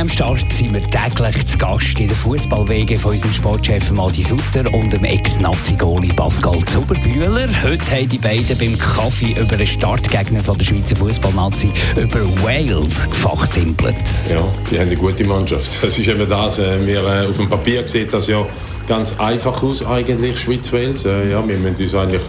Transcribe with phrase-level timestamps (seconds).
[0.00, 4.72] Dem EM-Start sind wir täglich zu Gast in der Fußballwege von unserem Sportchef Madi Sutter
[4.72, 7.48] und dem Ex-Nazi-Goli Pascal Zuberbühler.
[7.62, 13.10] Heute haben die beiden beim Kaffee über den Startgegner von der Schweizer Fußballnazi über Wales
[13.10, 13.94] gefachsimpelt.
[14.30, 15.70] Ja, die haben eine gute Mannschaft.
[15.82, 16.58] Das ist eben das.
[16.58, 18.46] äh, Wir äh, auf dem Papier sieht das ja
[18.90, 21.04] ganz einfach aus eigentlich, Schweiz-Wales.
[21.04, 22.22] Äh, Ja, wir müssen uns eigentlich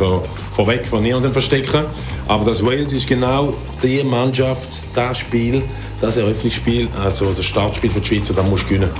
[0.55, 1.85] vorweg von niemandem verstecken.
[2.27, 3.51] Aber das Wales ist genau
[3.81, 5.63] die Mannschaft, das Spiel,
[6.01, 8.91] das Eröffnungsspiel, also das Startspiel für die Schweizer, da musst du gewinnen.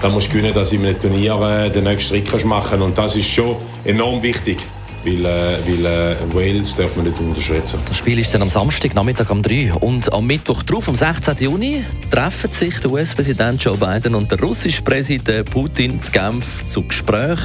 [0.00, 2.84] Da musst du gewinnen, dass du in einem Turnier äh, den nächsten Schritt machen kannst.
[2.84, 4.58] Und das ist schon enorm wichtig.
[5.04, 7.78] Weil, äh, weil äh, Wales darf man nicht unterschätzen.
[7.86, 9.72] Das Spiel ist dann am Samstag, Nachmittag um 3.
[9.74, 11.36] Und am Mittwoch drauf, am 16.
[11.38, 16.82] Juni, treffen sich der US-Präsident Joe Biden und der russische Präsident Putin zu Genf zu
[16.82, 17.38] Gespräch.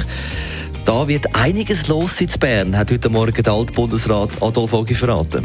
[0.84, 5.44] Da wird einiges los in Bern, hat heute Morgen der Altbundesrat Adolf Ogi verraten.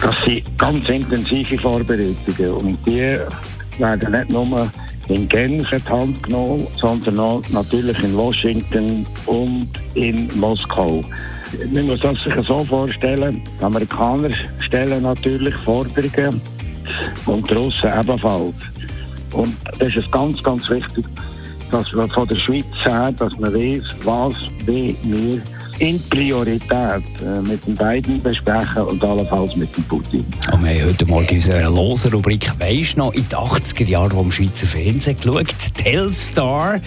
[0.00, 3.16] Das sind ganz intensive Vorbereitungen und die
[3.78, 4.70] werden nicht nur
[5.08, 11.02] in Genf in die Hand genommen, sondern auch natürlich in Washington und in Moskau.
[11.72, 16.40] Man muss das sich so vorstellen, die Amerikaner stellen natürlich Forderungen
[17.26, 18.54] und die Russen ebenfalls.
[19.32, 21.04] Und das ist ganz, ganz wichtig,
[21.70, 25.42] dass wir von der Schweiz her, dass man weiß, was wir
[25.78, 30.26] in Priorität äh, mit den beiden besprechen und allenfalls mit dem Putin.
[30.52, 34.12] Und wir haben heute Morgen in unserer losen Rubrik «Weisst noch?» in den 80er Jahren,
[34.12, 35.54] wo im Schweizer Fernsehen geschaut.
[35.74, 36.80] Telstar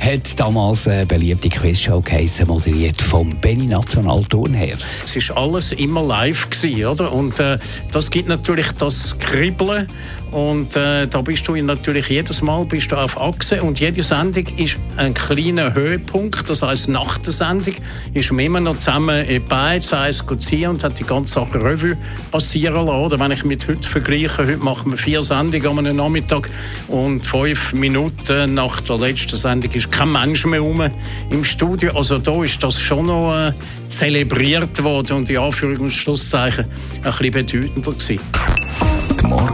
[0.00, 4.76] hat damals eine beliebte Quizshow geheissen, moderiert vom Benny National Turnherr.
[5.04, 7.12] Es ist alles immer live gewesen, oder?
[7.12, 7.58] Und äh,
[7.92, 9.88] das gibt natürlich das Kribbeln.
[10.30, 14.44] Und äh, da bist du natürlich jedes Mal bist du auf Achse und jede Sendung
[14.56, 16.48] ist ein kleiner Höhepunkt.
[16.50, 17.74] Das heißt, nach der Sendung
[18.12, 21.96] ist man immer noch zusammen in Beiz eins ziehen und hat die ganze Sache Revue
[22.30, 23.04] passieren lassen.
[23.04, 26.50] Oder wenn ich mit heute vergleiche, heute machen wir vier Sendungen am Nachmittag
[26.88, 30.82] und fünf Minuten nach der letzten Sendung ist kein Mensch mehr rum
[31.30, 31.92] im Studio.
[31.96, 33.52] Also da ist das schon noch äh,
[33.88, 38.20] zelebriert worden und die Anführungs- und Schlusszeichen ein bisschen bedeutender gewesen.